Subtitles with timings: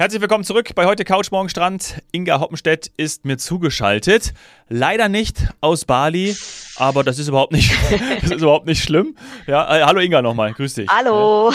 [0.00, 2.00] Herzlich willkommen zurück bei heute Couch Morgen Strand.
[2.10, 4.32] Inga Hoppenstedt ist mir zugeschaltet.
[4.70, 6.34] Leider nicht aus Bali,
[6.76, 7.70] aber das ist überhaupt nicht,
[8.22, 9.14] das ist überhaupt nicht schlimm.
[9.46, 10.88] Ja, äh, hallo Inga nochmal, grüß dich.
[10.88, 11.52] Hallo.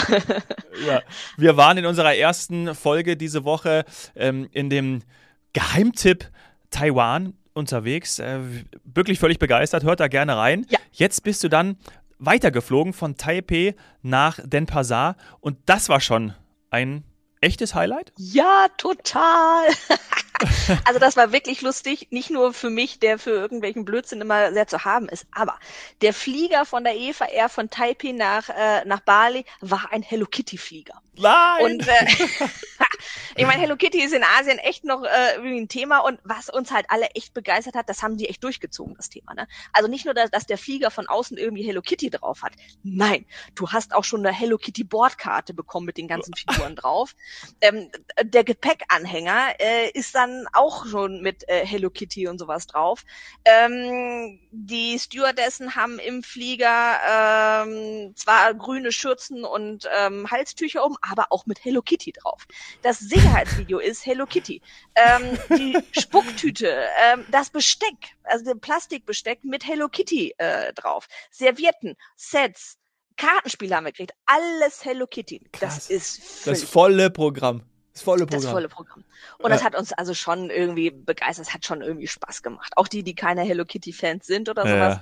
[0.86, 1.02] Ja,
[1.36, 3.84] wir waren in unserer ersten Folge diese Woche
[4.14, 5.02] ähm, in dem
[5.52, 6.30] Geheimtipp
[6.70, 8.20] Taiwan unterwegs.
[8.20, 8.38] Äh,
[8.84, 10.66] wirklich völlig begeistert, hört da gerne rein.
[10.68, 10.78] Ja.
[10.92, 11.78] Jetzt bist du dann
[12.20, 16.32] weitergeflogen von Taipei nach Denpasar und das war schon
[16.70, 17.02] ein
[17.46, 18.12] echtes Highlight?
[18.16, 19.68] Ja, total.
[20.84, 24.66] also das war wirklich lustig, nicht nur für mich, der für irgendwelchen Blödsinn immer sehr
[24.66, 25.58] zu haben ist, aber
[26.02, 30.26] der Flieger von der Eva Air von Taipei nach, äh, nach Bali war ein Hello
[30.26, 31.00] Kitty Flieger.
[31.18, 31.64] Nein!
[31.64, 32.06] Und äh,
[33.36, 36.70] ich meine, Hello Kitty ist in Asien echt noch äh, ein Thema und was uns
[36.70, 39.34] halt alle echt begeistert hat, das haben die echt durchgezogen, das Thema.
[39.34, 39.48] Ne?
[39.72, 42.52] Also nicht nur, dass, dass der Flieger von außen irgendwie Hello Kitty drauf hat.
[42.82, 47.14] Nein, du hast auch schon eine Hello Kitty Bordkarte bekommen mit den ganzen Figuren drauf.
[47.60, 47.90] Ähm,
[48.22, 53.04] der Gepäckanhänger äh, ist dann auch schon mit äh, Hello Kitty und sowas drauf.
[53.44, 61.26] Ähm, die Stewardessen haben im Flieger ähm, zwar grüne Schürzen und ähm, Halstücher um, aber
[61.30, 62.46] auch mit Hello Kitty drauf.
[62.82, 64.60] Das Sicherheitsvideo ist Hello Kitty.
[64.94, 71.08] Ähm, die Spucktüte, ähm, das Besteck, also der Plastikbesteck mit Hello Kitty äh, drauf.
[71.30, 72.78] Servietten, Sets,
[73.16, 74.12] Kartenspiele haben wir gekriegt.
[74.26, 75.40] Alles Hello Kitty.
[75.52, 75.74] Krass.
[75.74, 77.62] Das ist völlig Das volle Programm.
[77.96, 78.42] Das volle Programm.
[78.42, 79.04] das volle Programm.
[79.38, 79.56] Und Ja.
[79.56, 82.74] das hat uns also schon irgendwie begeistert, das hat schon irgendwie Spaß gemacht.
[82.76, 84.98] Auch die, die keine Hello Kitty Fans sind oder sowas.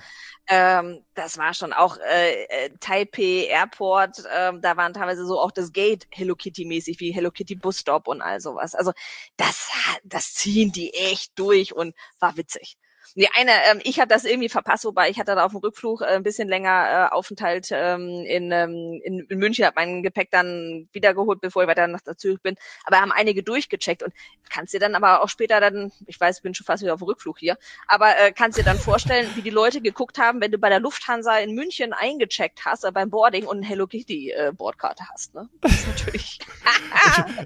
[0.46, 5.50] Ähm, das war schon auch äh, äh, Taipei Airport, ähm, da waren teilweise so auch
[5.50, 8.74] das Gate Hello Kitty mäßig wie Hello Kitty Bus Stop und all sowas.
[8.76, 8.92] Also
[9.36, 12.76] das hat- das ziehen die echt durch und war witzig.
[13.16, 16.02] Die eine, ähm, ich habe das irgendwie verpasst, wobei ich hatte da auf dem Rückflug
[16.02, 20.30] äh, ein bisschen länger äh, Aufenthalt ähm, in, ähm, in, in München, habe mein Gepäck
[20.30, 22.56] dann wiedergeholt, bevor ich weiter nach Zürich bin.
[22.84, 24.12] Aber haben einige durchgecheckt und
[24.50, 27.00] kannst dir dann aber auch später dann, ich weiß, ich bin schon fast wieder auf
[27.00, 30.52] dem Rückflug hier, aber äh, kannst dir dann vorstellen, wie die Leute geguckt haben, wenn
[30.52, 34.30] du bei der Lufthansa in München eingecheckt hast, äh, beim Boarding und eine Hello Kitty
[34.30, 35.34] äh, Bordkarte hast.
[35.34, 35.48] Ne?
[35.60, 36.38] Das ist natürlich.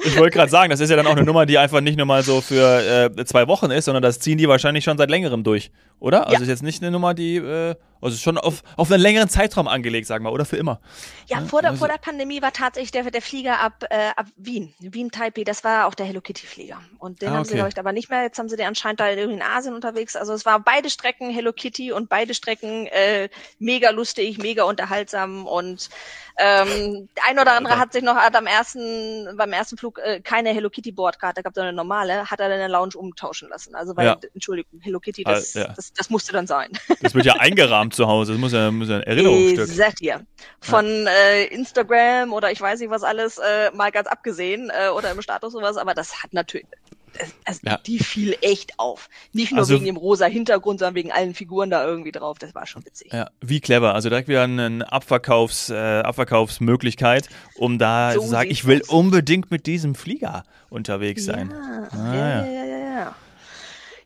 [0.04, 2.06] Ich wollte gerade sagen, das ist ja dann auch eine Nummer, die einfach nicht nur
[2.06, 5.42] mal so für äh, zwei Wochen ist, sondern das ziehen die wahrscheinlich schon seit längerem
[5.42, 5.57] durch,
[6.00, 6.26] oder?
[6.26, 6.42] Also Ja.
[6.42, 10.06] ist jetzt nicht eine Nummer, die, äh, also schon auf, auf einen längeren Zeitraum angelegt,
[10.06, 10.81] sagen wir, oder für immer.
[11.26, 14.10] Ja, Ja, vor der, also- vor der Pandemie war tatsächlich der, der Flieger ab, äh,
[14.16, 16.81] ab Wien, Wien Taipei, das war auch der Hello Kitty Flieger.
[16.98, 17.56] Und den Ah, haben sie, okay.
[17.58, 18.22] glaube ich, aber nicht mehr.
[18.22, 20.16] Jetzt haben sie den anscheinend da irgendwie in Asien unterwegs.
[20.16, 25.47] Also es war beide Strecken Hello Kitty und beide Strecken äh, mega lustig, mega unterhaltsam
[25.47, 25.88] und
[26.41, 30.20] ähm, der ein oder andere hat sich noch hat am ersten, beim ersten Flug äh,
[30.20, 33.48] keine Hello Kitty Bordkarte gehabt, sondern eine normale, hat er dann in der Lounge umtauschen
[33.48, 33.75] lassen.
[33.75, 34.16] Also weil, Ja.
[34.34, 35.72] Entschuldigung, Hello Kitty, das, Ah, ja.
[35.75, 36.70] das, das musste dann sein.
[37.00, 39.69] Das wird ja eingerahmt zu Hause, das muss ja, muss ja ein Erinnerungsstück.
[39.69, 40.25] Ich sag dir.
[40.60, 45.10] Von äh, Instagram oder ich weiß nicht was alles, äh, mal ganz abgesehen äh, oder
[45.12, 46.66] im Status sowas, aber das hat natürlich,
[47.44, 47.78] das, Ja.
[47.78, 49.09] die fiel echt auf.
[49.32, 52.38] Nicht nur Also- wegen dem rosa Hintergrund, sondern wegen allen Figuren da irgendwie drauf.
[52.38, 53.12] Das war schon witzig.
[53.12, 53.94] Ja, wie clever.
[53.94, 58.88] Also direkt wieder eine Abverkaufs, äh, Abverkaufsmöglichkeit, um da So zu sagen, ich will aus.
[58.88, 61.50] unbedingt mit diesem Flieger unterwegs sein.
[61.50, 62.47] Ja, Ah, ja, ja.
[62.47, 63.15] ja, ja,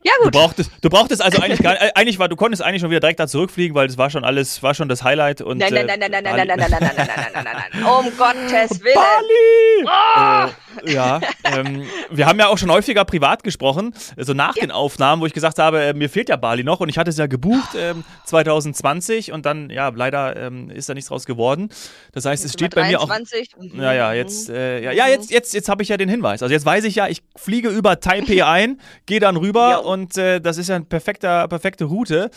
[0.03, 0.11] ja.
[0.11, 0.33] Ja Du gut.
[0.33, 3.19] brauchtest, du brauchtest also eigentlich gar äh, eigentlich war, du konntest eigentlich schon wieder direkt
[3.19, 5.97] da zurückfliegen, weil das war schon alles, war schon das Highlight und Nein, nein, äh,
[5.97, 7.83] nein, nein, nein, nein, nein, nein, nein, nein, nein, nein, nein, nein, nein.
[7.83, 8.93] Um Gottes Willen.
[8.95, 9.87] Bali!
[9.87, 10.49] Ah!
[10.85, 15.21] Äh, ja, ähm, wir haben ja auch schon häufiger privat gesprochen, so nach den Aufnahmen,
[15.21, 17.27] wo ich gesagt habe, äh, mir fehlt ja Bali noch und ich hatte es ja
[17.27, 21.69] gebucht ähm, 2020 und dann, ja, leider ähm, ist da nichts draus geworden.
[22.11, 23.51] Das heißt, es Jetzt sind steht bei mir auch 23.
[23.73, 23.81] Mhm.
[23.81, 26.41] Ja, ja, jetzt, äh, ja, ja, jetzt, jetzt, jetzt habe ich ja den Hinweis.
[26.41, 29.77] Also jetzt weiß ich ja, ich fliege über Taipei ein, gehe dann rüber Ja.
[29.77, 32.29] und äh, das ist ja eine perfekter, perfekte Route.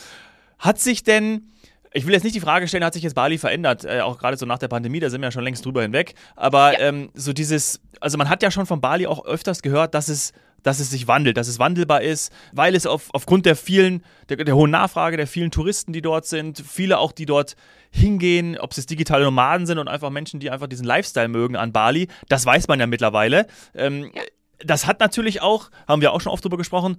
[0.59, 1.53] Hat sich denn,
[1.93, 4.37] ich will jetzt nicht die Frage stellen, hat sich jetzt Bali verändert, äh, auch gerade
[4.37, 6.15] so nach der Pandemie, da sind wir ja schon längst drüber hinweg.
[6.35, 6.89] Aber Ja.
[6.89, 10.33] ähm, so dieses, also man hat ja schon von Bali auch öfters gehört, dass es
[10.63, 14.39] dass es sich wandelt, dass es wandelbar ist, weil es auf, aufgrund der vielen, der,
[14.39, 17.55] der hohen Nachfrage, der vielen Touristen, die dort sind, viele auch, die dort
[17.93, 21.55] hingehen, ob es jetzt digitale Nomaden sind und einfach Menschen, die einfach diesen Lifestyle mögen
[21.55, 23.47] an Bali, das weiß man ja mittlerweile.
[23.77, 24.11] Ähm,
[24.65, 26.97] Das hat natürlich auch, haben wir auch schon oft drüber gesprochen,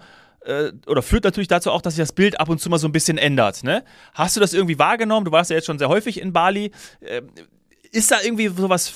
[0.47, 2.87] äh, oder führt natürlich dazu auch, dass sich das Bild ab und zu mal so
[2.87, 3.63] ein bisschen ändert.
[3.63, 3.83] Ne?
[4.13, 5.25] Hast du das irgendwie wahrgenommen?
[5.25, 6.71] Du warst ja jetzt schon sehr häufig in Bali.
[7.01, 7.29] Ähm,
[7.91, 8.93] ist da irgendwie sowas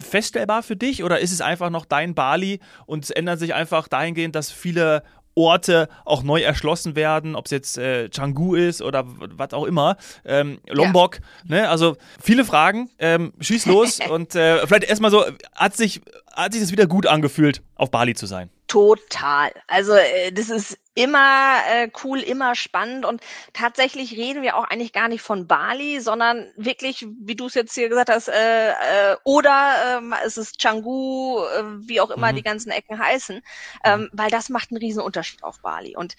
[0.00, 3.86] feststellbar für dich oder ist es einfach noch dein Bali und es ändert sich einfach
[3.88, 5.02] dahingehend, dass viele
[5.34, 9.96] Orte auch neu erschlossen werden, ob es jetzt äh, Canggu ist oder was auch immer,
[10.24, 11.68] ähm, Lombok, ne?
[11.68, 15.24] Also viele Fragen, ähm, schieß los und äh, vielleicht erstmal so,
[15.54, 16.00] hat sich,
[16.32, 18.50] hat sich das wieder gut angefühlt, auf Bali zu sein?
[18.70, 19.50] Total.
[19.66, 23.20] Also äh, das ist immer äh, cool, immer spannend und
[23.52, 27.74] tatsächlich reden wir auch eigentlich gar nicht von Bali, sondern wirklich, wie du es jetzt
[27.74, 32.36] hier gesagt hast, äh, äh, oder ähm, es ist Canggu, äh, wie auch immer mhm.
[32.36, 33.42] die ganzen Ecken heißen,
[33.82, 34.10] ähm, mhm.
[34.12, 36.14] weil das macht einen riesen Unterschied auf Bali und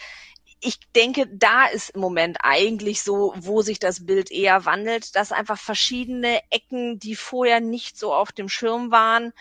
[0.59, 5.31] ich denke, da ist im Moment eigentlich so, wo sich das Bild eher wandelt, dass
[5.31, 9.31] einfach verschiedene Ecken, die vorher nicht so auf dem Schirm waren,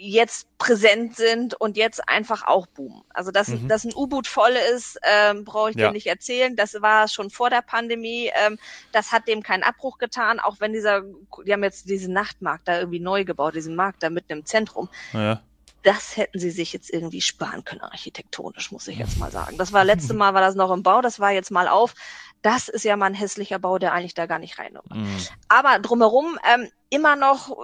[0.00, 3.02] jetzt präsent sind und jetzt einfach auch boomen.
[3.10, 3.66] Also dass, mhm.
[3.66, 5.88] dass ein U-Boot voll ist, ähm, brauche ich ja.
[5.88, 6.54] dir nicht erzählen.
[6.54, 8.30] Das war schon vor der Pandemie.
[8.34, 8.58] Ähm,
[8.92, 11.02] das hat dem keinen Abbruch getan, auch wenn dieser,
[11.44, 14.88] die haben jetzt diesen Nachtmarkt da irgendwie neu gebaut, diesen Markt da mitten im Zentrum.
[15.12, 15.42] Ja.
[15.82, 19.58] Das hätten sie sich jetzt irgendwie sparen können, architektonisch, muss ich jetzt mal sagen.
[19.58, 21.94] Das war letzte Mal, war das noch im Bau, das war jetzt mal auf.
[22.42, 24.78] Das ist ja mal ein hässlicher Bau, der eigentlich da gar nicht rein.
[24.90, 25.18] Mhm.
[25.48, 27.56] Aber drumherum ähm, immer noch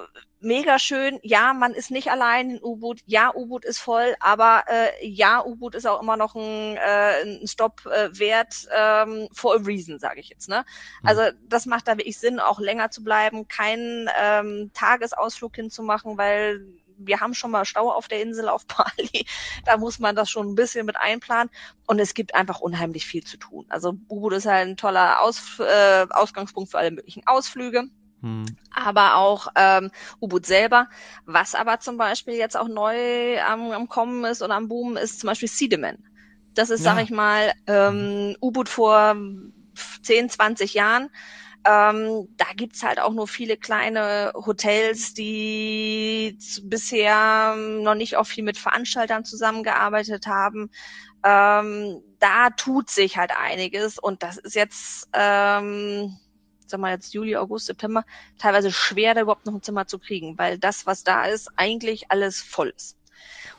[0.44, 1.18] mega schön.
[1.22, 3.00] Ja, man ist nicht allein in U-Boot.
[3.06, 7.46] Ja, U-Boot ist voll, aber äh, ja, U-Boot ist auch immer noch ein, äh, ein
[7.46, 10.48] Stopp äh, wert ähm, for a reason, sage ich jetzt.
[10.48, 10.64] Ne?
[11.02, 11.08] Mhm.
[11.08, 16.64] Also das macht da wirklich Sinn, auch länger zu bleiben, keinen ähm, Tagesausflug hinzumachen, weil
[16.96, 19.26] wir haben schon mal Stau auf der Insel auf Bali.
[19.64, 21.50] Da muss man das schon ein bisschen mit einplanen.
[21.86, 23.66] Und es gibt einfach unheimlich viel zu tun.
[23.68, 27.88] Also U-Boot ist halt ein toller Aus, äh, Ausgangspunkt für alle möglichen Ausflüge.
[28.24, 28.46] Hm.
[28.72, 30.88] Aber auch ähm, U-Boot selber.
[31.26, 35.20] Was aber zum Beispiel jetzt auch neu am, am Kommen ist und am Boom ist
[35.20, 35.98] zum Beispiel Seedeman.
[36.54, 36.94] Das ist, ja.
[36.94, 39.14] sag ich mal, ähm, U-Boot vor
[40.02, 41.10] 10, 20 Jahren.
[41.66, 48.44] Ähm, da gibt's halt auch nur viele kleine Hotels, die bisher noch nicht auch viel
[48.44, 50.70] mit Veranstaltern zusammengearbeitet haben.
[51.22, 56.16] Ähm, da tut sich halt einiges und das ist jetzt ähm,
[56.66, 58.04] sag mal jetzt Juli, August, September,
[58.38, 62.10] teilweise schwer, da überhaupt noch ein Zimmer zu kriegen, weil das, was da ist, eigentlich
[62.10, 62.96] alles voll ist.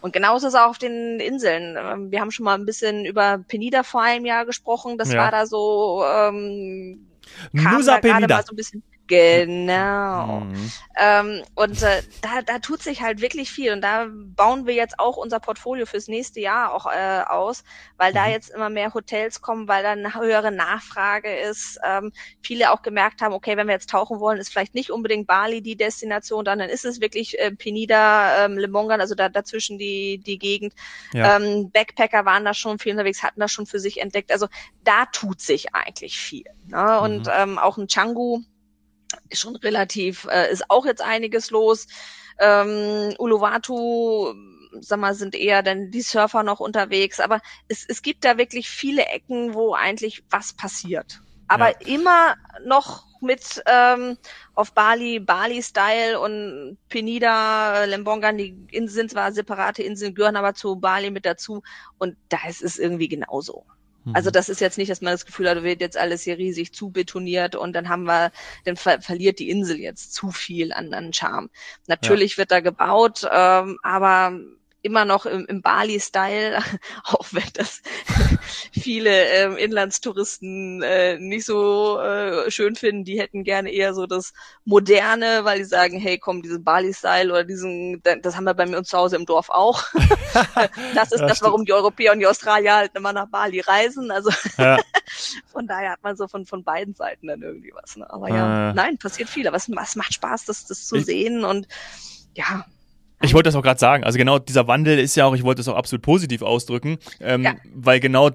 [0.02, 1.78] Und genauso ist es auch auf den Inseln.
[1.80, 4.98] Ähm, wir haben schon mal ein bisschen über Penida vor einem Jahr gesprochen.
[4.98, 5.19] Das ja.
[5.19, 7.07] war da so, ähm,
[7.52, 8.36] Nusa da Penida.
[8.36, 10.40] Mal so ein bisschen, Genau.
[10.40, 10.72] Mhm.
[10.98, 14.98] Ähm, und äh, da, da tut sich halt wirklich viel und da bauen wir jetzt
[14.98, 17.63] auch unser Portfolio fürs nächste Jahr auch äh, aus,
[17.98, 18.16] weil mhm.
[18.16, 21.80] da jetzt immer mehr Hotels kommen, weil da eine höhere Nachfrage ist.
[21.86, 22.12] Ähm,
[22.42, 25.62] viele auch gemerkt haben, okay, wenn wir jetzt tauchen wollen, ist vielleicht nicht unbedingt Bali
[25.62, 30.18] die Destination, dann, dann ist es wirklich äh, Penida, ähm, Lemongan, also da dazwischen die
[30.18, 30.74] die Gegend.
[31.13, 31.38] Ja.
[31.38, 34.31] Ähm, Backpacker waren da schon viel unterwegs, hatten das schon für sich entdeckt.
[34.31, 34.48] Also
[34.84, 36.46] da tut sich eigentlich viel.
[36.68, 37.00] Ne?
[37.01, 37.31] Und mhm.
[37.36, 38.42] ähm, auch ein Changu
[39.31, 41.88] schon relativ, äh, ist auch jetzt einiges los.
[42.39, 44.33] Ähm, Uluwatu,
[44.81, 48.69] sag mal, sind eher dann die Surfer noch unterwegs, aber es, es gibt da wirklich
[48.69, 51.21] viele Ecken, wo eigentlich was passiert.
[51.47, 51.88] Aber ja.
[51.88, 52.35] immer
[52.65, 54.17] noch mit ähm,
[54.53, 60.75] auf Bali, Bali-Style und Penida, Lembongan, die Inseln sind zwar separate Inseln, gehören aber zu
[60.75, 61.62] Bali mit dazu
[61.97, 63.65] und da ist es irgendwie genauso.
[64.13, 64.34] Also mhm.
[64.34, 67.56] das ist jetzt nicht, dass man das Gefühl hat, wird jetzt alles hier riesig zubetoniert
[67.56, 68.31] und dann haben wir,
[68.63, 71.50] dann ver verliert die Insel jetzt zu viel an, an Charme.
[71.88, 72.38] Natürlich ja.
[72.40, 74.40] wird da gebaut, ähm, aber
[74.81, 76.60] immer noch im, im Bali-Style,
[77.04, 77.81] auch wenn das
[78.71, 83.03] viele ähm, Inlandstouristen äh, nicht so äh, schön finden.
[83.03, 84.33] Die hätten gerne eher so das
[84.63, 88.77] Moderne, weil die sagen, hey, komm, diesen Bali-Style oder diesen, das haben wir bei mir
[88.77, 89.83] uns zu Hause im Dorf auch.
[90.95, 94.12] das ist ja, das, warum die Europäer und die Australier halt immer nach Bali reisen.
[94.12, 94.77] Also ja.
[95.51, 97.95] von daher hat man so von, von beiden Seiten dann irgendwie was.
[97.95, 98.09] Ne?
[98.09, 98.74] Aber ja, äh.
[98.74, 99.48] nein, passiert viel.
[99.48, 101.68] Aber es, es macht Spaß, das, das zu ich, sehen und
[102.33, 102.65] ja,
[103.25, 104.03] ich wollte das auch gerade sagen.
[104.03, 107.44] Also genau dieser Wandel ist ja auch, ich wollte es auch absolut positiv ausdrücken, ähm,
[107.44, 107.55] ja.
[107.74, 108.32] weil genau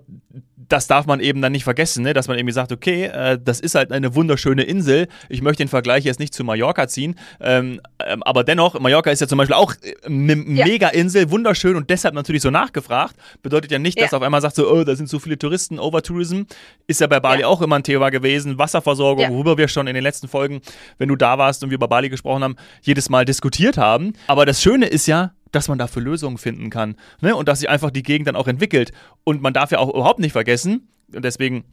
[0.70, 2.14] das darf man eben dann nicht vergessen, ne?
[2.14, 5.09] dass man irgendwie sagt, okay, äh, das ist halt eine wunderschöne Insel.
[5.28, 9.20] Ich möchte den Vergleich jetzt nicht zu Mallorca ziehen, ähm, ähm, aber dennoch, Mallorca ist
[9.20, 9.75] ja zum Beispiel auch
[10.06, 10.64] eine ja.
[10.64, 13.16] Mega-Insel, wunderschön und deshalb natürlich so nachgefragt.
[13.42, 14.04] Bedeutet ja nicht, ja.
[14.04, 16.42] dass auf einmal sagt so, oh, da sind so viele Touristen, Overtourism.
[16.87, 17.49] Ist ja bei Bali ja.
[17.49, 18.59] auch immer ein Thema gewesen.
[18.59, 20.61] Wasserversorgung, worüber wir schon in den letzten Folgen,
[20.99, 24.12] wenn du da warst und wir über Bali gesprochen haben, jedes Mal diskutiert haben.
[24.28, 26.96] Aber das Schöne ist ja, dass man dafür Lösungen finden kann.
[27.20, 27.34] Ne?
[27.34, 28.92] Und dass sich einfach die Gegend dann auch entwickelt.
[29.25, 31.64] Und man darf ja auch überhaupt nicht vergessen, und deswegen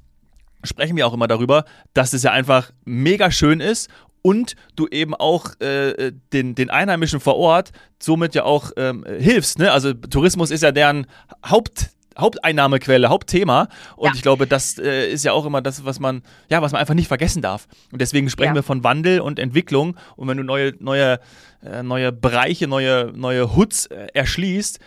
[0.63, 3.89] sprechen wir auch immer darüber, dass es ja einfach mega schön ist
[4.21, 7.71] und du eben auch äh, den, den Einheimischen vor Ort
[8.01, 9.59] somit ja auch ähm, hilfst.
[9.59, 9.71] Ne?
[9.71, 11.07] Also Tourismus ist ja deren
[11.47, 13.67] Haupt Haupteinnahmequelle, Hauptthema.
[13.95, 14.13] Und ja.
[14.15, 16.93] ich glaube, das äh, ist ja auch immer das, was man, ja, was man einfach
[16.93, 17.67] nicht vergessen darf.
[17.91, 18.55] Und deswegen sprechen ja.
[18.55, 19.97] wir von Wandel und Entwicklung.
[20.15, 21.19] Und wenn du neue, neue,
[21.63, 24.79] äh, neue Bereiche, neue, neue Hoods äh, erschließt,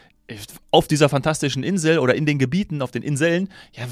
[0.70, 3.84] auf dieser fantastischen Insel oder in den Gebieten, auf den Inseln, ja,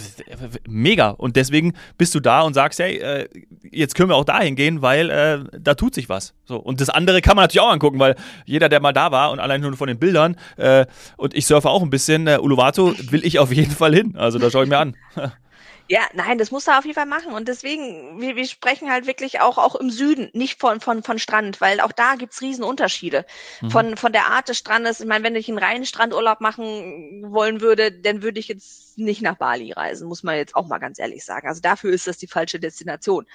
[0.69, 1.11] mega.
[1.11, 3.29] Und deswegen bist du da und sagst, hey, äh,
[3.71, 6.35] jetzt können wir auch dahin gehen, weil äh, da tut sich was.
[6.45, 6.57] So.
[6.57, 8.15] Und das andere kann man natürlich auch angucken, weil
[8.45, 11.69] jeder, der mal da war und allein nur von den Bildern, äh, und ich surfe
[11.69, 14.17] auch ein bisschen, äh, Uluwatu will ich auf jeden Fall hin.
[14.17, 14.97] Also da schaue ich mir an.
[15.91, 17.33] Ja, nein, das muss er auf jeden Fall machen.
[17.33, 21.19] Und deswegen, wir, wir sprechen halt wirklich auch, auch im Süden, nicht von, von, von
[21.19, 23.25] Strand, weil auch da gibt's Riesenunterschiede.
[23.63, 23.71] Mhm.
[23.71, 25.01] Von, von der Art des Strandes.
[25.01, 29.23] Ich meine, wenn ich einen reinen Strandurlaub machen wollen würde, dann würde ich jetzt nicht
[29.23, 31.49] nach Bali reisen, muss man jetzt auch mal ganz ehrlich sagen.
[31.49, 33.27] Also dafür ist das die falsche Destination.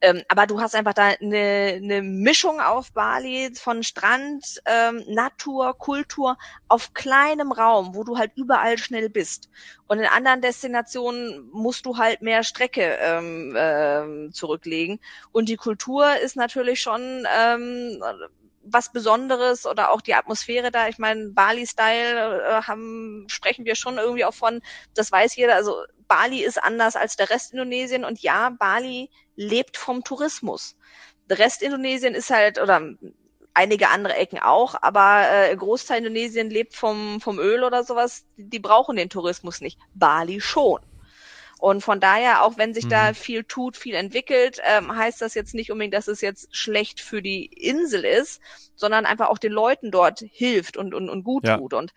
[0.00, 5.78] Ähm, aber du hast einfach da eine, eine Mischung auf Bali von Strand, ähm, Natur,
[5.78, 6.36] Kultur
[6.68, 9.48] auf kleinem Raum, wo du halt überall schnell bist.
[9.86, 15.00] Und in anderen Destinationen musst halt mehr Strecke ähm, ähm, zurücklegen.
[15.32, 18.02] Und die Kultur ist natürlich schon ähm,
[18.64, 20.88] was Besonderes oder auch die Atmosphäre da.
[20.88, 24.62] Ich meine, Bali-Style äh, haben, sprechen wir schon irgendwie auch von,
[24.94, 25.54] das weiß jeder.
[25.54, 30.76] Also Bali ist anders als der Rest Indonesien und ja, Bali lebt vom Tourismus.
[31.28, 32.82] Der Rest Indonesien ist halt, oder
[33.54, 38.24] einige andere Ecken auch, aber äh, Großteil Indonesien lebt vom, vom Öl oder sowas.
[38.36, 39.78] Die, die brauchen den Tourismus nicht.
[39.94, 40.80] Bali schon.
[41.64, 42.90] Und von daher, auch wenn sich mhm.
[42.90, 47.00] da viel tut, viel entwickelt, ähm, heißt das jetzt nicht unbedingt, dass es jetzt schlecht
[47.00, 48.42] für die Insel ist,
[48.74, 51.56] sondern einfach auch den Leuten dort hilft und, und, und gut ja.
[51.56, 51.72] tut.
[51.72, 51.94] Und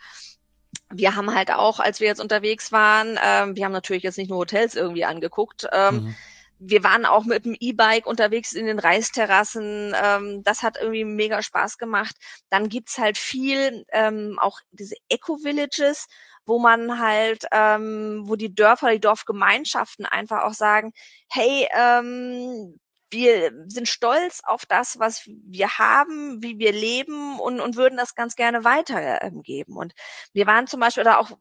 [0.90, 4.30] wir haben halt auch, als wir jetzt unterwegs waren, ähm, wir haben natürlich jetzt nicht
[4.30, 6.16] nur Hotels irgendwie angeguckt, ähm, mhm
[6.60, 9.94] wir waren auch mit dem E-Bike unterwegs in den Reisterrassen.
[9.96, 12.16] Ähm, das hat irgendwie mega Spaß gemacht.
[12.50, 16.08] Dann gibt's halt viel, ähm, auch diese Eco-Villages,
[16.48, 20.94] wo man halt, ähm, wo die Dörfer, die Dorfgemeinschaften einfach auch sagen,
[21.30, 27.76] hey, ähm, wir sind stolz auf das, was wir haben, wie wir leben und, und
[27.76, 29.78] würden das ganz gerne weitergeben.
[29.78, 29.94] Und
[30.34, 31.32] wir waren zum Beispiel, oder auch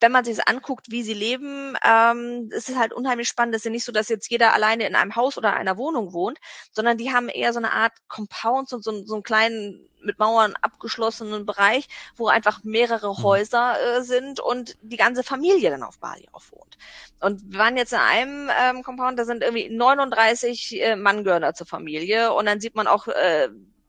[0.00, 3.54] wenn man sich anguckt, wie sie leben, ähm, ist es halt unheimlich spannend.
[3.54, 6.12] Es ist ja nicht so, dass jetzt jeder alleine in einem Haus oder einer Wohnung
[6.12, 6.38] wohnt,
[6.72, 10.54] sondern die haben eher so eine Art Compounds und so, so einen kleinen mit Mauern
[10.60, 13.22] abgeschlossenen Bereich, wo einfach mehrere mhm.
[13.22, 16.78] Häuser äh, sind und die ganze Familie dann auf Bali auch wohnt.
[17.20, 21.42] Und wir waren jetzt in einem ähm, Compound, da sind irgendwie 39 äh, Mann gehören
[21.42, 23.48] da zur Familie und dann sieht man auch äh,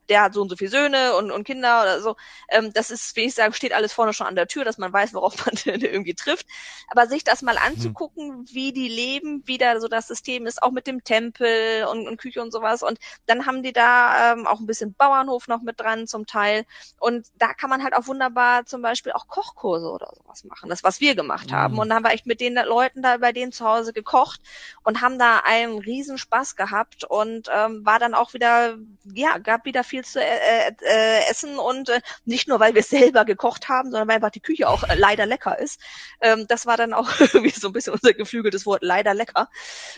[0.09, 2.15] der hat so und so viele Söhne und, und Kinder oder so.
[2.49, 4.91] Ähm, das ist, wie ich sage, steht alles vorne schon an der Tür, dass man
[4.91, 6.47] weiß, worauf man irgendwie trifft.
[6.89, 8.45] Aber sich das mal anzugucken, mhm.
[8.51, 12.17] wie die leben, wie da so das System ist, auch mit dem Tempel und, und
[12.17, 12.83] Küche und sowas.
[12.83, 16.65] Und dann haben die da ähm, auch ein bisschen Bauernhof noch mit dran zum Teil.
[16.99, 20.69] Und da kann man halt auch wunderbar zum Beispiel auch Kochkurse oder sowas machen.
[20.69, 21.55] Das, was wir gemacht mhm.
[21.55, 21.79] haben.
[21.79, 24.41] Und dann haben wir echt mit den Leuten da bei denen zu Hause gekocht
[24.83, 28.77] und haben da einen riesen Spaß gehabt und ähm, war dann auch wieder,
[29.13, 33.25] ja, gab wieder viel zu äh, äh, essen und äh, nicht nur, weil wir selber
[33.25, 35.79] gekocht haben, sondern weil einfach die Küche auch äh, leider lecker ist.
[36.21, 39.49] Ähm, das war dann auch irgendwie so ein bisschen unser geflügeltes Wort, leider lecker.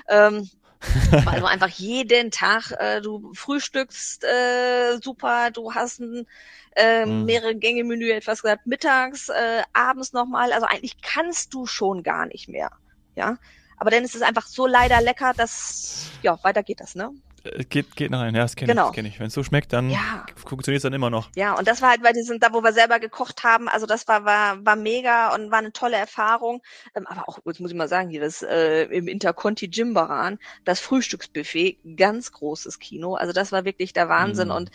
[0.10, 0.50] Ähm,
[1.24, 6.28] weil du einfach jeden Tag, äh, du frühstückst äh, super, du hast ein
[6.76, 7.24] äh, mhm.
[7.24, 12.26] mehrere Gänge Menü, etwas gesagt, mittags, äh, abends nochmal, also eigentlich kannst du schon gar
[12.26, 12.72] nicht mehr,
[13.16, 13.38] ja.
[13.78, 17.12] Aber dann ist es einfach so leider lecker, dass, ja, weiter geht das, ne?
[17.44, 18.90] Äh, geht, geht noch rein, ja, das kenne genau.
[18.90, 18.96] ich.
[18.96, 19.20] Kenn ich.
[19.20, 20.26] Wenn es so schmeckt, dann ja.
[20.36, 21.30] funktioniert es dann immer noch.
[21.36, 24.08] Ja, und das war halt bei diesen, da wo wir selber gekocht haben, also das
[24.08, 26.62] war, war, war mega und war eine tolle Erfahrung.
[26.96, 30.80] Ähm, aber auch, jetzt muss ich mal sagen, hier das äh, im Interconti Jimbaran, das
[30.80, 33.16] Frühstücksbuffet, ganz großes Kino.
[33.16, 34.50] Also das war wirklich der Wahnsinn.
[34.50, 34.56] Mhm.
[34.56, 34.72] Und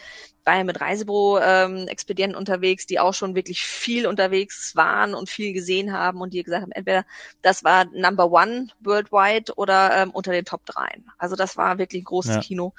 [0.49, 5.53] war ja mit Reisebüro-Expedienten ähm, unterwegs, die auch schon wirklich viel unterwegs waren und viel
[5.53, 7.05] gesehen haben und die gesagt haben, entweder
[7.43, 11.03] das war Number One worldwide oder ähm, unter den Top 3.
[11.19, 12.41] Also das war wirklich ein großes ja.
[12.41, 12.73] Kino.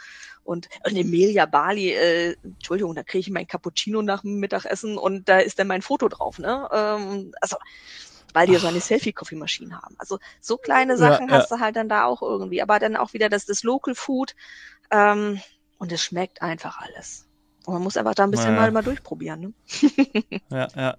[0.43, 5.29] Und, und Emilia Bali, äh, Entschuldigung, da kriege ich mein Cappuccino nach dem Mittagessen und
[5.29, 6.67] da ist dann mein Foto drauf, ne?
[6.73, 7.57] Ähm, also
[8.33, 9.95] weil die ja so eine Selfie-Coffee-Maschine haben.
[9.99, 12.63] Also so kleine Sachen ja, hast du halt dann da auch irgendwie.
[12.63, 14.35] Aber dann auch wieder das, das Local Food
[14.89, 15.39] ähm,
[15.77, 17.28] und es schmeckt einfach alles.
[17.69, 18.61] Und man muss einfach da ein bisschen ja.
[18.61, 19.39] mal, mal durchprobieren.
[19.39, 19.53] Ne?
[20.51, 20.97] ja, ja.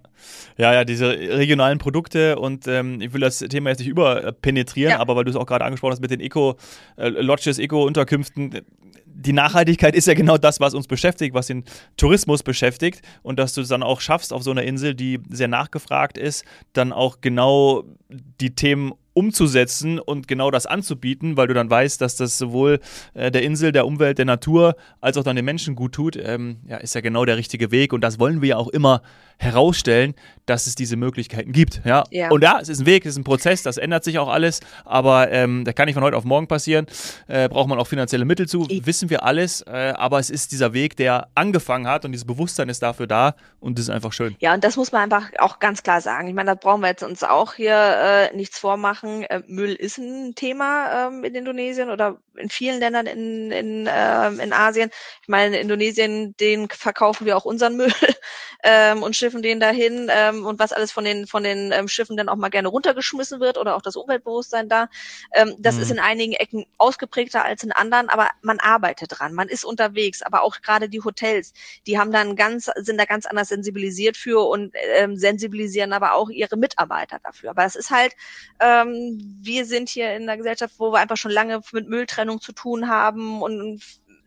[0.57, 4.99] Ja, ja, diese regionalen Produkte und ähm, ich will das Thema jetzt nicht überpenetrieren, ja.
[4.99, 8.61] aber weil du es auch gerade angesprochen hast mit den Eco-Lodges, äh, Eco-Unterkünften,
[9.05, 11.65] die Nachhaltigkeit ist ja genau das, was uns beschäftigt, was den
[11.97, 15.49] Tourismus beschäftigt und dass du es dann auch schaffst, auf so einer Insel, die sehr
[15.49, 21.69] nachgefragt ist, dann auch genau die Themen umzusetzen und genau das anzubieten, weil du dann
[21.69, 22.79] weißt, dass das sowohl
[23.13, 26.57] äh, der Insel, der Umwelt, der Natur als auch dann den Menschen gut tut, ähm,
[26.67, 29.01] ja, ist ja genau der richtige Weg und das wollen wir ja auch immer
[29.41, 30.13] herausstellen,
[30.45, 31.81] dass es diese Möglichkeiten gibt.
[31.85, 32.03] Ja?
[32.09, 32.29] Ja.
[32.29, 34.59] Und ja, es ist ein Weg, es ist ein Prozess, das ändert sich auch alles,
[34.85, 36.87] aber ähm, das kann nicht von heute auf morgen passieren.
[37.27, 40.51] Äh, braucht man auch finanzielle Mittel zu, I- wissen wir alles, äh, aber es ist
[40.51, 44.13] dieser Weg, der angefangen hat und dieses Bewusstsein ist dafür da und das ist einfach
[44.13, 44.35] schön.
[44.39, 46.27] Ja, und das muss man einfach auch ganz klar sagen.
[46.27, 49.23] Ich meine, da brauchen wir jetzt uns auch hier äh, nichts vormachen.
[49.23, 54.39] Äh, Müll ist ein Thema ähm, in Indonesien oder in vielen Ländern in, in, ähm,
[54.39, 54.89] in Asien.
[55.21, 57.91] Ich meine, in Indonesien, den verkaufen wir auch unseren Müll
[58.63, 62.17] ähm, und schiffen den dahin ähm, und was alles von den von den ähm, Schiffen
[62.17, 64.87] dann auch mal gerne runtergeschmissen wird oder auch das Umweltbewusstsein da.
[65.33, 65.81] Ähm, das Mhm.
[65.81, 70.21] ist in einigen Ecken ausgeprägter als in anderen, aber man arbeitet dran, man ist unterwegs,
[70.21, 71.53] aber auch gerade die Hotels,
[71.87, 76.29] die haben dann ganz, sind da ganz anders sensibilisiert für und ähm, sensibilisieren aber auch
[76.29, 77.51] ihre Mitarbeiter dafür.
[77.51, 78.13] Aber es ist halt,
[78.59, 82.51] ähm, wir sind hier in einer Gesellschaft, wo wir einfach schon lange mit Mülltrennung zu
[82.53, 83.81] tun haben und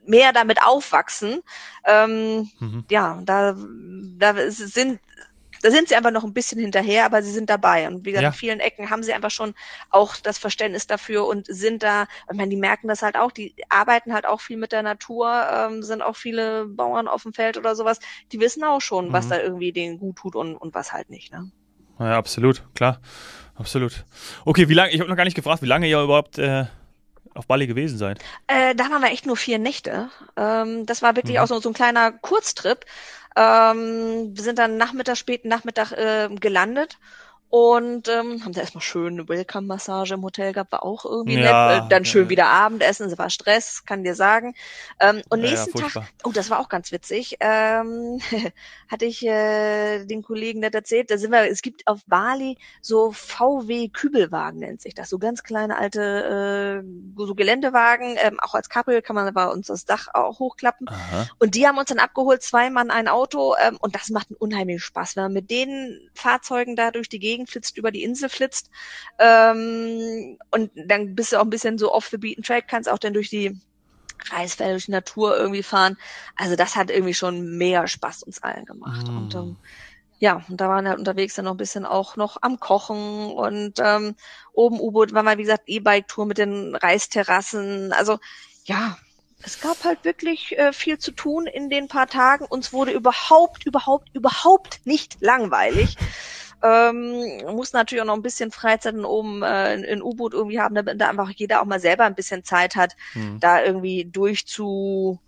[0.07, 1.41] mehr damit aufwachsen.
[1.85, 2.85] Ähm, Mhm.
[2.91, 3.57] ja, da,
[4.19, 5.01] da sind
[5.63, 7.89] da sind sie einfach noch ein bisschen hinterher, aber sie sind dabei.
[7.89, 8.29] Und wie gesagt, Ja.
[8.29, 9.55] in vielen Ecken haben sie einfach schon
[9.89, 13.55] auch das Verständnis dafür und sind da, ich meine, die merken das halt auch, die
[13.71, 17.57] arbeiten halt auch viel mit der Natur, ähm, sind auch viele Bauern auf dem Feld
[17.57, 17.99] oder sowas,
[18.31, 19.31] die wissen auch schon, was Mhm.
[19.31, 21.33] da irgendwie denen gut tut und, und was halt nicht.
[21.33, 21.51] Ne?
[21.99, 23.01] Ja, absolut, klar.
[23.55, 24.05] Absolut.
[24.45, 26.67] Okay, wie lange, ich habe noch gar nicht gefragt, wie lange ihr überhaupt äh,
[27.35, 28.23] auf Bali gewesen seid.
[28.47, 30.11] Äh, da waren wir echt nur vier Nächte.
[30.37, 31.43] Ähm, das war wirklich Mhm.
[31.43, 32.85] auch so, so ein kleiner Kurztrip.
[33.37, 36.99] Ähm, wir sind dann Nachmittag, späten Nachmittag äh, gelandet
[37.55, 41.77] und ähm, haben da erstmal schön eine Welcome-Massage im Hotel gehabt, war auch irgendwie Ja,
[41.77, 41.85] nett.
[41.85, 42.31] Äh, dann schön ja.
[42.31, 44.57] wieder Abendessen, es war Stress, kann dir sagen.
[44.99, 48.19] Ähm, und Ja, ja, nächsten Tag, oh, das war auch ganz witzig, ähm,
[48.91, 53.13] hatte ich äh, den Kollegen nett erzählt, da sind wir, es gibt auf Bali so
[53.13, 59.01] VW-Kübelwagen nennt sich das, so ganz kleine alte äh, so Geländewagen, ähm, auch als Kappel
[59.01, 60.89] kann man bei uns das Dach auch hochklappen.
[60.89, 61.29] Aha.
[61.39, 64.39] Und die haben uns dann abgeholt, zwei Mann ein Auto, ähm, und das macht einen
[64.39, 68.29] unheimlichen Spaß, wenn man mit den Fahrzeugen da durch die Gegend flitzt, über die Insel
[68.29, 68.71] flitzt.
[69.19, 72.99] Ähm, und dann bist du auch ein bisschen so off the beaten track, kannst auch
[72.99, 73.59] dann durch die
[74.31, 75.97] Reisfelder, durch die Natur irgendwie fahren.
[76.37, 79.07] Also das hat irgendwie schon mehr Spaß uns allen gemacht.
[79.07, 79.17] Mm.
[79.17, 79.57] Und ähm,
[80.19, 83.31] ja, und da waren wir halt unterwegs dann noch ein bisschen auch noch am Kochen
[83.33, 84.15] und ähm,
[84.53, 87.93] oben U-Boot war mal, wie gesagt, E-Bike-Tour mit den Reisterrassen.
[87.93, 88.19] Also
[88.65, 88.97] ja,
[89.43, 92.47] es gab halt wirklich äh, viel zu tun in den paar Tagen.
[92.47, 95.97] Uns wurde überhaupt, überhaupt, überhaupt nicht langweilig.
[96.65, 100.75] Ähm, muss natürlich auch noch ein bisschen Freizeit oben äh, in, in U-Boot irgendwie haben,
[100.75, 103.39] damit da einfach jeder auch mal selber ein bisschen Zeit hat, Hm.
[103.39, 105.21] da irgendwie durchzu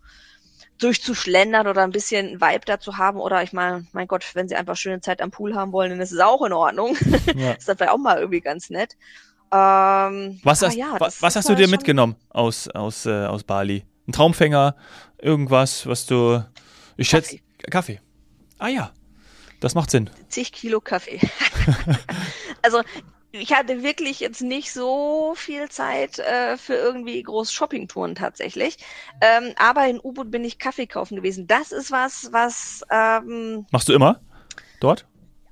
[0.78, 4.76] durchzuschlendern oder ein bisschen Vibe dazu haben oder ich meine, mein Gott, wenn sie einfach
[4.76, 6.96] schöne Zeit am Pool haben wollen, dann ist es auch in Ordnung.
[7.34, 7.52] Ja.
[7.58, 8.94] ist das vielleicht auch mal irgendwie ganz nett.
[9.52, 13.84] Ähm, Was, hast, ja, was ist hast du dir mitgenommen aus, aus, äh, aus Bali?
[14.06, 14.76] Ein Traumfänger?
[15.18, 16.44] Irgendwas, was du.
[16.96, 17.38] Ich schätze.
[17.70, 18.00] Kaffee.
[18.58, 18.90] Ah ja.
[19.60, 20.10] Das macht Sinn.
[20.28, 21.20] zig Kilo Kaffee.
[22.62, 22.82] also
[23.32, 28.78] ich hatte wirklich jetzt nicht so viel Zeit äh, für irgendwie große Shoppingtouren tatsächlich.
[29.20, 31.46] Ähm, aber in U-Boot bin ich Kaffee kaufen gewesen.
[31.46, 34.20] Das ist was, was ähm, Machst du immer?
[34.80, 35.06] Dort?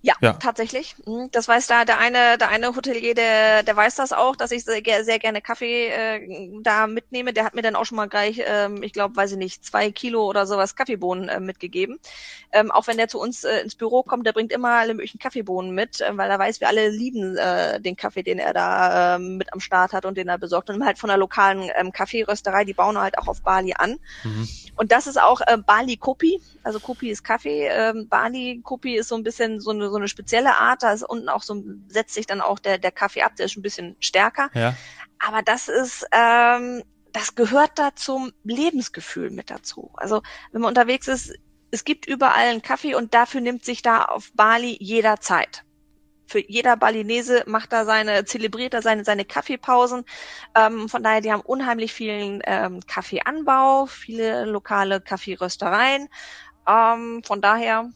[0.05, 0.35] Ja, Ja.
[0.35, 0.95] tatsächlich.
[1.07, 4.51] Mhm, Das weiß da der eine, der eine Hotelier, der, der weiß das auch, dass
[4.51, 7.33] ich sehr, sehr gerne Kaffee äh, da mitnehme.
[7.33, 9.91] Der hat mir dann auch schon mal gleich, ähm, ich glaube, weiß ich nicht, zwei
[9.91, 11.99] Kilo oder sowas Kaffeebohnen äh, mitgegeben.
[12.53, 15.19] Ähm, auch wenn der zu uns äh, ins Büro kommt, der bringt immer alle möglichen
[15.19, 19.17] Kaffeebohnen mit, äh, weil er weiß, wir alle lieben äh, den Kaffee, den er da
[19.17, 20.69] ähm, mit am Start hat und den er besorgt.
[20.69, 23.99] Und halt von der lokalen ähm, Kaffeerösterei, die bauen halt auch auf Bali an.
[24.23, 24.49] Mhm.
[24.77, 26.41] Und das ist auch äh, Bali Kopi.
[26.63, 27.69] Also Kopi ist Kaffee.
[27.69, 30.83] Ähm, Bali Kopi ist so ein bisschen so eine, so eine spezielle Art.
[30.83, 33.37] Da ist unten auch so, setzt sich dann auch der, der Kaffee ab.
[33.37, 34.51] Der ist ein bisschen stärker.
[34.55, 34.75] Ja.
[35.19, 39.91] Aber das ist, ähm, das gehört da zum Lebensgefühl mit dazu.
[39.95, 41.33] Also wenn man unterwegs ist,
[41.71, 45.65] es gibt überall einen Kaffee und dafür nimmt sich da auf Bali jeder Zeit.
[46.27, 50.05] Für jeder Balinese macht da seine, zelebriert da seine, seine Kaffeepausen.
[50.55, 56.09] Ähm, von daher, die haben unheimlich vielen ähm, Kaffeeanbau, viele lokale Kaffeeröstereien.
[56.67, 57.91] Ähm, von daher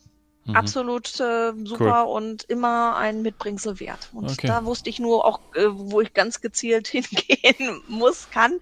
[0.48, 0.56] Mhm.
[0.56, 4.08] absolut äh, super und immer ein Mitbringsel wert.
[4.12, 4.46] Und Okay.
[4.46, 8.58] da wusste ich nur auch, äh, wo ich ganz gezielt hingehen muss, kann.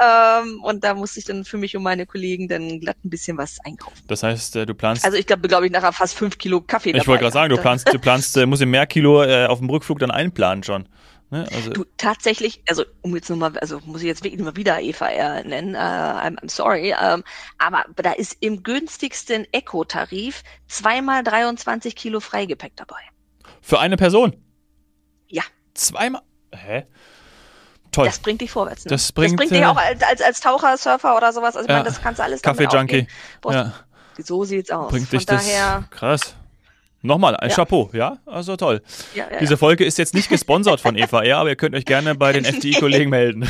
[0.00, 3.36] Ähm, und da musste ich dann für mich und meine Kollegen dann glatt ein bisschen
[3.36, 4.00] was einkaufen.
[4.06, 5.04] Das heißt, äh, du planst.
[5.04, 7.60] Also ich glaube, glaube ich, nachher fast fünf Kilo Kaffee ich wollte gerade sagen, du
[7.60, 10.88] planst, du planst, äh, musst mehr Kilo äh, auf dem Rückflug dann einplanen schon.
[11.34, 11.48] Ne?
[11.52, 15.08] Also, Du, tatsächlich, also um jetzt nochmal, also muss ich jetzt wirklich mal wieder Eva
[15.08, 17.24] R nennen, äh, I'm, I'm sorry, ähm,
[17.58, 23.00] aber da ist im günstigsten Eco-Tarif zweimal 23 Kilo Freigepäck dabei.
[23.60, 24.36] für eine Person.
[25.26, 25.42] Ja.
[25.74, 26.22] Zweimal.
[26.54, 26.86] Hä?
[27.90, 28.06] Toll.
[28.06, 28.84] Das bringt dich vorwärts.
[28.84, 28.90] Ne?
[28.90, 31.56] Das bringt, das bringt dich äh, auch als, als, als Taucher, Surfer oder sowas.
[31.56, 31.76] Also ich Ja.
[31.78, 33.08] meine, das kannst du alles aufgehen.
[33.40, 33.72] Brauchst- Ja,
[34.22, 34.90] So sieht's aus.
[34.90, 35.44] bringt Von dich das.
[35.46, 36.34] daher, Krass.
[37.04, 37.54] Nochmal ein Ja.
[37.54, 38.16] Chapeau, ja?
[38.24, 38.80] Also toll.
[39.14, 41.84] Ja, ja, Diese Folge ist jetzt nicht gesponsert von Eva R., aber ihr könnt euch
[41.84, 43.46] gerne bei den FDI-Kollegen melden.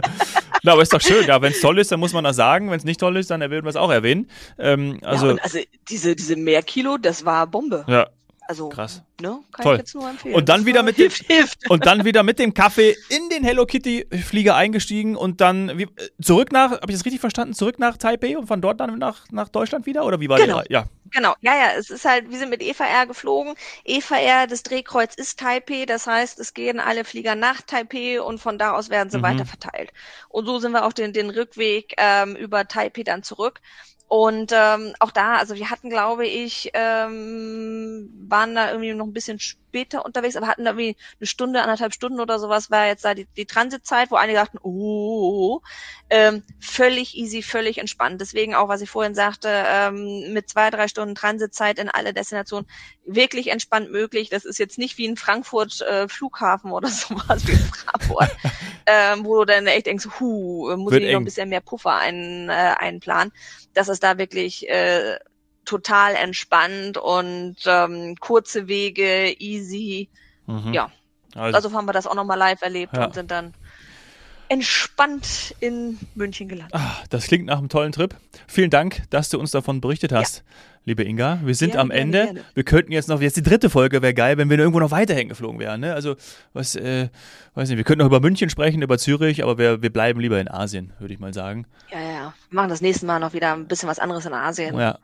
[0.64, 1.26] Na, aber ist doch schön.
[1.26, 2.70] Ja, wenn es toll ist, dann muss man das sagen.
[2.70, 4.28] Wenn es nicht toll ist, dann werden wir es auch erwähnen.
[4.58, 5.08] Ähm, ja.
[5.08, 7.84] also, ja, also diese, diese Mehrkilo, das war Bombe.
[7.88, 8.08] ja,
[8.52, 9.02] Also, krass.
[9.20, 9.74] ne, kann Toll.
[9.74, 10.34] ich jetzt nur empfehlen.
[10.34, 11.70] Und dann wieder mit dem- hilft, hilft.
[11.70, 15.88] Und dann wieder mit dem Kaffee in den Hello Kitty-Flieger eingestiegen und dann wie,
[16.20, 19.24] zurück nach, habe ich das richtig verstanden, zurück nach Taipei und von dort dann nach,
[19.30, 20.04] nach Deutschland wieder?
[20.04, 20.60] Oder wie war Genau.
[20.62, 20.66] die?
[20.68, 20.84] Re- Ja,
[21.14, 23.52] Genau, ja, ja, es ist halt, wir sind mit Eva R geflogen.
[23.84, 28.38] Eva R, das Drehkreuz ist Taipei, das heißt, es gehen alle Flieger nach Taipei und
[28.38, 29.22] von da aus werden sie Mhm.
[29.22, 29.92] weiter verteilt.
[30.30, 33.60] Und so sind wir auch den, den Rückweg ähm, über Taipei dann zurück.
[34.12, 39.14] Und ähm, auch da, also wir hatten, glaube ich, ähm, waren da irgendwie noch ein
[39.14, 43.06] bisschen später unterwegs, aber hatten da irgendwie eine Stunde, anderthalb Stunden oder sowas, war jetzt
[43.06, 45.62] da die, die Transitzeit, wo einige dachten, oh,
[46.10, 48.20] ähm, völlig easy, völlig entspannt.
[48.20, 52.68] Deswegen auch, was ich vorhin sagte, ähm, mit zwei, drei Stunden Transitzeit in alle Destinationen
[53.06, 54.28] wirklich entspannt möglich.
[54.28, 58.36] Das ist jetzt nicht wie in Frankfurt äh, Flughafen oder sowas wie Frankfurt,
[58.84, 61.96] ähm, wo du dann echt denkst, hu, muss Wird ich noch ein bisschen mehr Puffer
[61.96, 63.32] ein, äh, einplanen.
[63.74, 65.18] Das ist da wirklich äh,
[65.64, 70.08] total entspannt und ähm, kurze Wege, easy.
[70.46, 70.72] mhm.
[70.72, 70.90] Ja.
[71.34, 73.06] Also, Also haben wir das auch nochmal live erlebt Ja.
[73.06, 73.54] und sind dann
[74.48, 76.74] entspannt in München gelandet.
[76.74, 78.14] ah, das klingt nach einem tollen Trip.
[78.46, 80.44] Vielen Dank, dass du uns davon berichtet hast,
[80.84, 81.40] liebe Inga.
[81.44, 82.24] Wir sind Gerne, am gerne, Ende.
[82.24, 82.40] gerne.
[82.54, 85.28] Wir könnten jetzt noch, jetzt die dritte Folge wäre geil, wenn wir irgendwo noch weiterhin
[85.28, 85.80] geflogen wären.
[85.80, 85.94] Ne?
[85.94, 86.16] Also,
[86.52, 87.08] was, äh,
[87.54, 90.40] weiß nicht, wir könnten noch über München sprechen, über Zürich, aber wir, wir bleiben lieber
[90.40, 91.66] in Asien, würde ich mal sagen.
[91.90, 92.34] Ja, ja, ja.
[92.50, 94.76] Wir machen das nächste Mal noch wieder ein bisschen was anderes in Asien.
[94.78, 94.98] Ja.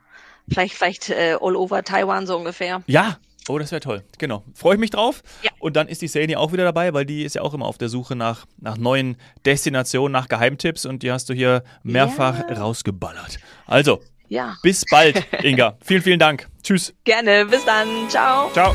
[0.49, 2.81] Vielleicht, vielleicht äh, all over Taiwan so ungefähr.
[2.87, 4.03] Ja, oh, das wäre toll.
[4.17, 4.43] Genau.
[4.55, 5.21] Freue ich mich drauf.
[5.43, 5.51] Ja.
[5.59, 7.77] Und dann ist die Sani auch wieder dabei, weil die ist ja auch immer auf
[7.77, 9.15] der Suche nach, nach neuen
[9.45, 12.55] Destinationen, nach Geheimtipps und die hast du hier mehrfach Ja.
[12.57, 13.37] rausgeballert.
[13.67, 15.77] Also, Ja, bis bald, Inga.
[15.83, 16.47] vielen, vielen Dank.
[16.63, 16.93] Tschüss.
[17.03, 17.45] gerne.
[17.45, 17.87] Bis dann.
[18.09, 18.49] Ciao.
[18.53, 18.73] Ciao.